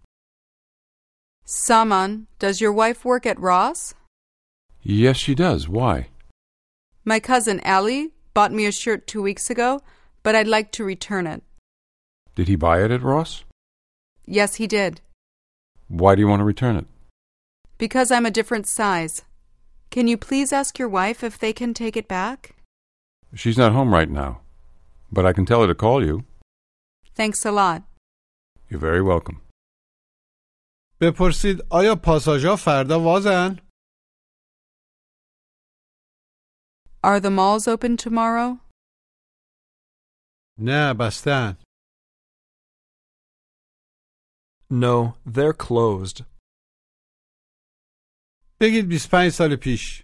Saman, 1.45 2.27
does 2.39 2.62
your 2.62 2.71
wife 2.71 3.04
work 3.04 3.25
at 3.25 3.39
Ross? 3.39 3.93
Yes, 4.88 5.16
she 5.16 5.35
does. 5.35 5.68
Why? 5.68 6.11
My 7.05 7.18
cousin 7.18 7.61
Ali 7.64 8.12
bought 8.35 8.53
me 8.53 8.66
a 8.66 8.72
shirt 8.72 9.09
two 9.09 9.20
weeks 9.20 9.51
ago, 9.51 9.81
but 10.22 10.37
I'd 10.37 10.46
like 10.46 10.70
to 10.72 10.85
return 10.85 11.27
it. 11.27 11.42
Did 12.37 12.46
he 12.46 12.55
buy 12.55 12.85
it 12.85 12.92
at 12.92 13.03
Ross? 13.03 13.42
Yes, 14.27 14.55
he 14.57 14.68
did. 14.68 15.01
Why 15.88 16.14
do 16.14 16.20
you 16.20 16.29
want 16.29 16.38
to 16.38 16.44
return 16.44 16.77
it? 16.77 16.87
Because 17.79 18.12
I'm 18.12 18.27
a 18.27 18.31
different 18.31 18.68
size. 18.68 19.22
Can 19.90 20.07
you 20.07 20.16
please 20.16 20.53
ask 20.53 20.79
your 20.79 20.88
wife 20.88 21.25
if 21.25 21.37
they 21.37 21.53
can 21.53 21.75
take 21.75 21.96
it 21.96 22.07
back? 22.07 22.55
She's 23.35 23.59
not 23.59 23.72
home 23.72 23.92
right 23.92 24.11
now, 24.11 24.40
but 25.11 25.27
I 25.27 25.33
can 25.33 25.46
tell 25.46 25.62
her 25.62 25.66
to 25.66 25.75
call 25.75 26.05
you. 26.05 26.25
Thanks 27.16 27.44
a 27.44 27.51
lot. 27.51 27.83
You're 28.68 28.81
very 28.81 29.03
welcome. 29.03 29.40
بپرسید 31.01 31.62
آیا 31.70 31.94
پاساژها 31.94 32.57
فردا 32.57 33.01
وازن؟ 33.01 33.65
Are 37.04 37.19
the 37.19 37.30
malls 37.32 37.67
open 37.67 37.97
tomorrow? 37.97 38.60
نه 40.60 40.93
بستن 40.99 41.58
No, 44.71 45.17
they're 45.25 45.54
closed. 45.54 46.25
بگید 48.62 48.86
25 48.89 49.32
سال 49.32 49.56
پیش 49.63 50.04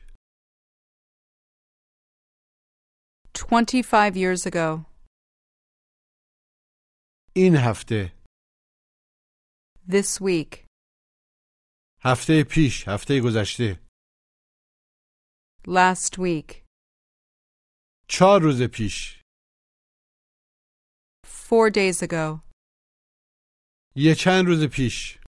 25 3.33 4.15
years 4.17 4.45
ago. 4.45 4.85
این 7.35 7.55
هفته 7.55 8.13
This 9.87 10.21
week. 10.21 10.65
هفته 12.03 12.43
پیش 12.51 12.87
هفته 12.87 13.13
گذشته 13.23 13.87
Last 15.67 16.17
week. 16.17 16.60
چهار 18.14 18.40
روز 18.42 18.62
پیش 18.62 19.22
Four 21.26 21.70
days 21.70 22.02
ago. 22.02 22.40
یه 23.96 24.14
چند 24.14 24.46
روز 24.46 24.64
پیش 24.76 25.18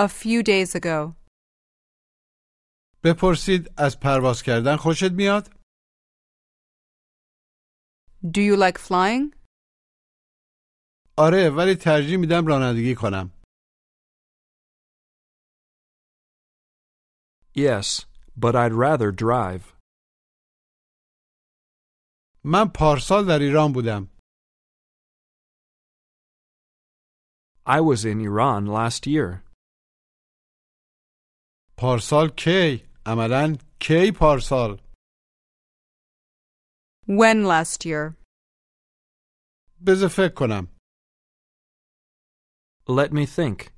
A 0.00 0.08
few 0.08 0.42
days 0.42 0.74
ago. 0.76 1.14
بپرسید 3.04 3.70
از 3.78 4.00
پرواز 4.00 4.42
کردن 4.42 4.76
خوشت 4.76 5.12
میاد؟ 5.12 5.44
Do 8.24 8.40
you 8.40 8.56
like 8.56 8.78
flying? 8.78 9.36
آره 11.18 11.50
ولی 11.56 11.74
ترجیح 11.74 12.16
میدم 12.18 12.46
رانندگی 12.46 12.94
کنم 12.94 13.30
Yes, 17.56 18.06
but 18.36 18.54
I'd 18.54 18.72
rather 18.72 19.10
drive. 19.10 19.77
من 22.44 22.64
پارسال 22.74 23.26
در 23.28 23.38
ایران 23.38 23.72
بودم 23.72 24.18
I 27.66 27.80
was 27.80 28.04
in 28.04 28.20
Iran 28.20 28.66
last 28.66 29.06
year. 29.06 29.44
پارسال 31.78 32.28
کی؟ 32.36 32.88
عملا 33.06 33.56
کی 33.80 34.12
پارسال؟ 34.20 34.76
When 37.06 37.44
last 37.44 37.84
year? 37.86 38.14
بذار 39.86 40.08
فکر 40.08 40.34
کنم 40.34 40.66
Let 42.88 43.12
me 43.12 43.26
think. 43.26 43.70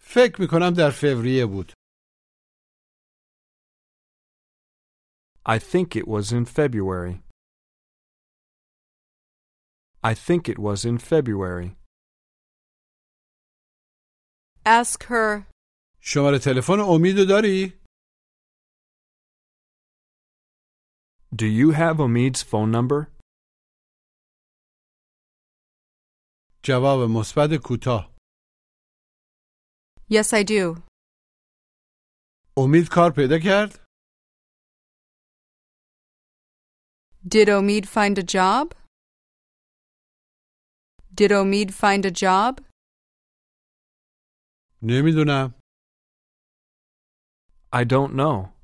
فکر 0.00 0.40
می‌کنم 0.40 0.74
در 0.76 0.90
فوریه 0.90 1.46
بود 1.46 1.72
I 5.45 5.57
think 5.71 5.95
it 5.95 6.07
was 6.07 6.31
in 6.31 6.45
February. 6.45 7.23
I 10.03 10.13
think 10.27 10.49
it 10.49 10.59
was 10.59 10.85
in 10.85 10.97
February. 10.97 11.75
Ask 14.65 15.03
her. 15.03 15.47
شماره 16.01 16.39
تلفن 16.45 16.79
امیدو 16.79 17.25
داری؟ 17.29 17.81
Do 21.35 21.45
you 21.45 21.71
have 21.71 21.97
Omid's 21.99 22.41
phone 22.43 22.71
number? 22.71 23.07
جواب 26.63 26.99
مثبت 27.09 27.49
کوتاه 27.63 28.11
Yes, 30.09 30.33
I 30.33 30.43
do. 30.43 30.81
امید 32.57 32.87
کار 32.91 33.11
پیدا 33.15 33.35
کرد؟ 33.43 33.84
Did 37.27 37.47
Omid 37.47 37.85
find 37.85 38.17
a 38.17 38.23
job? 38.23 38.73
Did 41.13 41.31
Omid 41.31 41.71
find 41.71 42.05
a 42.05 42.11
job? 42.11 42.61
نمیدونم 44.83 45.53
I 47.73 47.83
don't 47.83 48.13
know. 48.13 48.61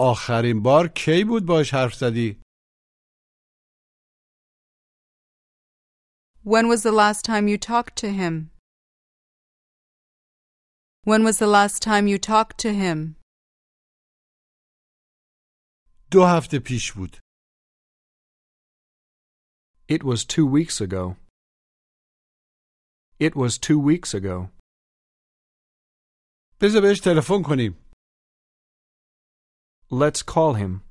آخرین 0.00 0.62
بار 0.62 0.88
کی 0.96 1.24
بود 1.28 1.42
باش 1.46 1.74
حرف 1.74 1.94
زدی؟ 1.94 2.42
When 6.44 6.68
was 6.68 6.82
the 6.82 6.92
last 6.92 7.24
time 7.24 7.46
you 7.48 7.58
talked 7.58 7.96
to 7.96 8.08
him? 8.10 8.50
When 11.04 11.24
was 11.24 11.38
the 11.38 11.46
last 11.46 11.82
time 11.82 12.06
you 12.06 12.18
talked 12.18 12.58
to 12.58 12.72
him? 12.72 13.16
دو 16.12 16.18
هفته 16.36 16.58
پیش 16.66 16.92
بود 16.92 17.16
It 19.90 20.02
was 20.04 20.24
two 20.24 20.46
weeks 20.46 20.80
ago. 20.86 21.16
It 23.26 23.34
was 23.34 23.58
two 23.58 23.78
weeks 23.90 24.14
ago. 24.14 24.48
بذار 26.60 26.82
بهش 26.82 27.00
تلفن 27.04 27.42
کنیم 27.46 27.72
Let's 29.90 30.22
call 30.22 30.54
him. 30.62 30.82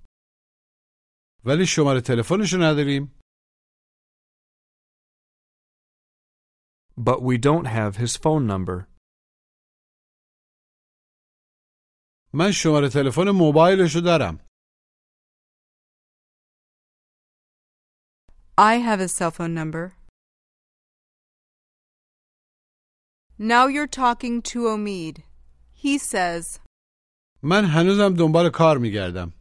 ولی 1.46 1.65
شماره 1.67 2.02
تلفنشو 2.02 2.58
نداریم 2.58 3.17
But 6.98 7.22
we 7.22 7.38
don't 7.38 7.67
have 7.67 7.98
his 7.98 8.17
phone 8.17 8.46
number. 8.48 8.88
من 12.34 12.52
شماره 12.52 12.89
تلفن 12.93 13.30
موبایلشو 13.39 14.00
دارم 14.06 14.48
I 18.60 18.78
have 18.78 19.00
his 19.00 19.12
cell 19.12 19.30
phone 19.30 19.54
number. 19.54 19.93
Now 23.38 23.67
you're 23.67 23.86
talking 23.86 24.41
to 24.43 24.62
Omid. 24.63 25.22
He 25.74 26.00
says, 26.00 26.60
من 27.43 27.65
هنوزم 27.65 28.13
دنبال 28.17 28.50
کار 28.54 28.78
میگردم 28.78 29.34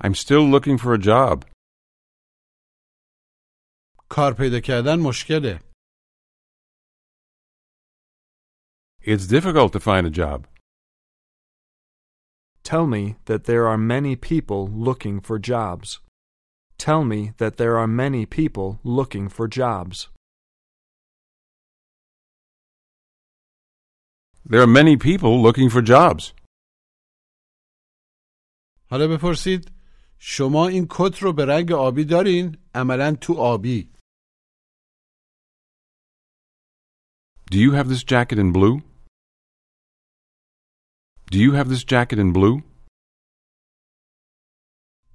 I'm 0.00 0.14
still 0.14 0.44
looking 0.46 0.76
for 0.78 0.92
a 0.94 0.98
job. 0.98 1.44
کار 4.08 4.32
پیدا 4.34 4.60
کردن 4.60 4.98
مشکله 5.00 5.60
It's 9.00 9.26
difficult 9.26 9.72
to 9.72 9.80
find 9.80 10.06
a 10.06 10.10
job. 10.10 10.46
Tell 12.62 12.86
me 12.86 13.16
that 13.24 13.44
there 13.44 13.66
are 13.66 13.78
many 13.78 14.14
people 14.16 14.68
looking 14.88 15.20
for 15.20 15.38
jobs. 15.38 16.00
Tell 16.76 17.02
me 17.04 17.32
that 17.38 17.56
there 17.56 17.78
are 17.78 17.86
many 17.86 18.26
people 18.26 18.78
looking 18.84 19.28
for 19.28 19.48
jobs. 19.48 20.08
There 24.50 24.62
are 24.62 24.72
many 24.80 24.96
people 24.96 25.42
looking 25.42 25.68
for 25.70 25.82
jobs. 25.82 26.34
حالا 28.90 29.08
بپرسید 29.08 29.70
شما 30.18 30.68
این 30.68 30.86
کت 30.90 31.22
رو 31.22 31.32
به 31.32 31.44
رنگ 31.44 31.72
آبی 31.72 32.04
دارین؟ 32.04 32.56
عملا 32.74 33.16
تو 33.20 33.34
آبی 33.34 33.90
Do 37.50 37.58
you 37.58 37.72
have 37.72 37.88
this 37.88 38.04
jacket 38.04 38.38
in 38.38 38.52
blue? 38.52 38.82
Do 41.32 41.38
you 41.38 41.52
have 41.52 41.68
this 41.68 41.84
jacket 41.84 42.18
in 42.18 42.32
blue? 42.32 42.62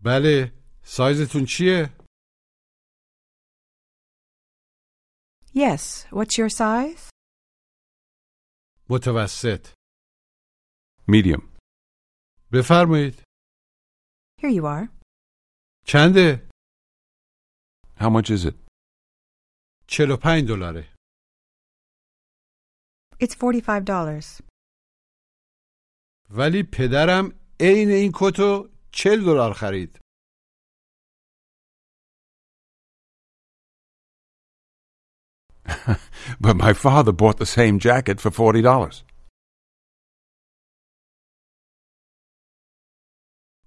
بله 0.03 0.51
سایزتون 0.83 1.45
چیه؟ 1.47 1.97
Yes, 5.55 6.05
what's 6.12 6.38
your 6.38 6.49
size? 6.49 7.09
متوسط 8.89 9.67
Medium. 11.07 11.41
بفرمایید 12.53 13.13
Here 14.41 14.51
you 14.51 14.63
are. 14.65 14.89
چنده؟ 15.86 16.49
How 17.99 18.09
much 18.09 18.29
is 18.29 18.45
it? 18.45 18.55
45 19.88 20.47
دلاره 20.47 20.93
It's 23.19 23.36
$45. 23.36 24.46
ولی 26.30 26.62
پدرم 26.62 27.24
عین 27.60 27.90
این 27.90 28.12
کتو 28.14 28.68
40 28.92 29.20
دلار 29.24 29.52
خرید 29.52 29.98
But 36.40 36.56
my 36.56 36.72
father 36.72 37.12
bought 37.12 37.38
the 37.38 37.46
same 37.46 37.78
jacket 37.78 38.20
for 38.20 38.30
$40. 38.30 39.04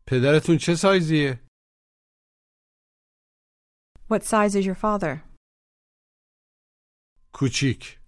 پدرتون 0.08 0.58
چه 0.58 0.76
سایزیه؟ 0.76 1.40
What 4.10 4.24
size 4.24 4.56
is 4.56 4.66
your 4.66 4.76
father? 4.76 5.24
کوچیک 7.34 8.00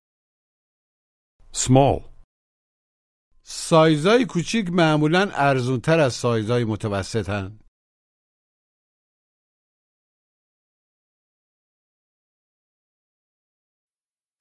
Small. 1.53 2.12
سایزای 3.43 4.25
کوچیک 4.25 4.71
معمولا 4.71 5.29
ارزونتر 5.33 5.99
از 5.99 6.13
سایزای 6.13 6.63
متوسطن. 6.63 7.59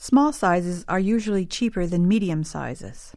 Small 0.00 0.32
sizes 0.32 0.84
are 0.88 1.00
usually 1.00 1.46
cheaper 1.46 1.86
than 1.86 2.06
medium 2.06 2.44
sizes. 2.44 3.12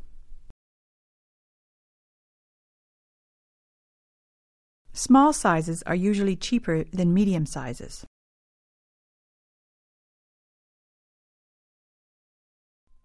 Small 4.94 5.32
sizes 5.34 5.84
are 5.84 5.96
usually 5.96 6.36
cheaper 6.36 6.84
than 6.98 7.14
medium 7.14 7.46
sizes. 7.46 8.06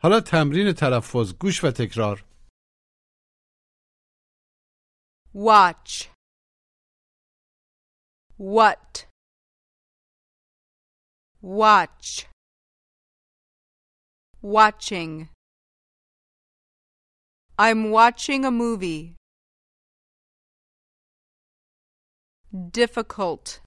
حالا 0.03 0.21
تمرین 0.21 0.73
تلفظ 0.73 1.35
گوش 1.41 1.65
و 1.65 1.71
تکرار. 1.71 2.25
Watch. 5.35 6.09
What? 8.37 9.07
Watch. 11.43 12.28
Watching. 14.42 15.30
I'm 17.58 17.92
watching 17.92 18.46
a 18.46 18.52
movie. 18.52 19.16
Difficult. 22.72 23.60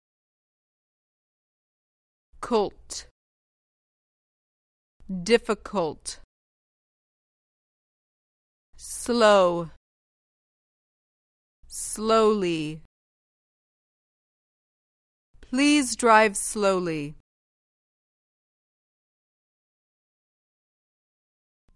Cult. 2.40 3.06
Difficult. 5.22 6.20
Slow. 8.76 9.70
Slowly. 11.66 12.80
Please 15.42 15.94
drive 15.96 16.34
slowly. 16.34 17.16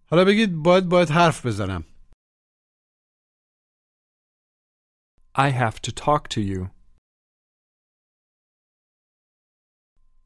حالا 0.09 0.25
بگید 0.25 0.49
باید 0.63 0.89
باید 0.89 1.09
حرف 1.09 1.45
بزنم. 1.45 1.83
I 5.35 5.49
have 5.49 5.79
to 5.81 5.91
talk 5.91 6.27
to 6.35 6.41
you. 6.41 6.69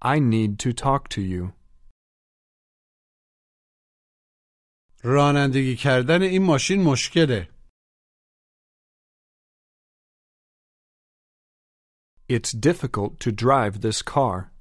I 0.01 0.19
need 0.19 0.59
to 0.59 0.73
talk 0.73 1.09
to 1.09 1.21
you. 1.21 1.53
رانندگی 5.03 5.75
کردن 5.75 6.21
این 6.21 6.43
ماشین 6.43 6.83
مشکله. 6.83 7.49
It's 12.27 12.51
difficult 12.51 13.19
to 13.19 13.31
drive 13.31 13.81
this 13.81 14.01
car. 14.01 14.51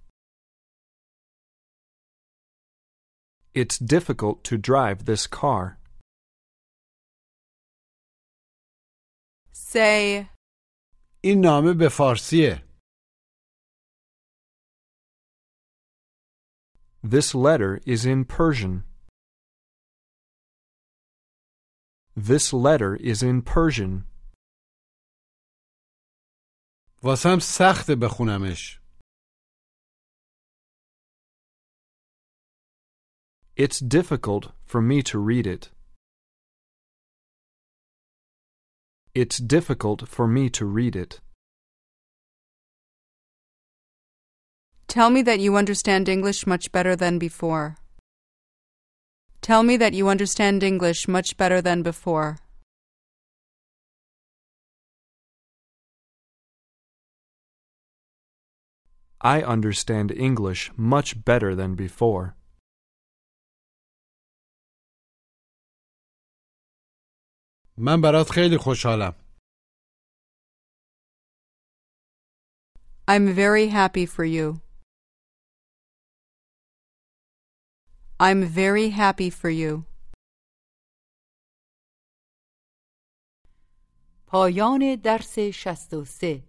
It's 3.59 3.79
difficult 3.79 4.43
to 4.45 4.59
drive 4.59 5.05
this 5.05 5.27
car. 5.27 5.79
Say, 9.53 10.29
این 11.25 11.41
نامه 11.41 11.73
به 11.73 11.89
فارسیه. 11.89 12.65
This 17.03 17.35
letter 17.35 17.81
is 17.85 18.07
in 18.07 18.25
Persian. 18.25 18.85
This 22.17 22.53
letter 22.53 22.97
is 22.97 23.23
in 23.23 23.43
Persian. 23.43 24.05
واسم 27.03 27.39
سخته 27.41 27.97
بخونمش. 27.97 28.78
It's 33.60 33.80
difficult 33.80 34.54
for 34.66 34.82
me 34.82 35.04
to 35.04 35.20
read 35.20 35.46
it. 35.46 35.70
It's 39.14 39.38
difficult 39.38 40.08
for 40.08 40.28
me 40.28 40.50
to 40.52 40.66
read 40.66 40.96
it. 40.96 41.20
tell 44.90 45.12
me 45.12 45.22
that 45.22 45.40
you 45.40 45.56
understand 45.56 46.10
English 46.10 46.48
much 46.48 46.72
better 46.72 46.96
than 46.96 47.20
before. 47.20 47.78
Tell 49.40 49.62
me 49.62 49.78
that 49.78 49.94
you 49.94 50.10
understand 50.10 50.64
English 50.64 51.08
much 51.08 51.38
better 51.38 51.62
than 51.62 51.84
before. 51.84 52.38
I 59.22 59.44
understand 59.44 60.12
English 60.12 60.72
much 60.76 61.24
better 61.24 61.54
than 61.54 61.76
before. 61.76 62.39
من 67.82 68.02
برات 68.02 68.30
خیلی 68.32 68.58
خوشحالم. 68.58 69.16
I'm 73.08 73.34
very 73.34 73.68
happy 73.68 74.06
for 74.06 74.26
you. 74.26 74.62
I'm 78.20 78.44
very 78.44 78.90
happy 78.90 79.30
for 79.30 79.50
you. 79.50 79.84
پایان 84.28 84.96
درس 85.04 85.40
63 85.40 86.49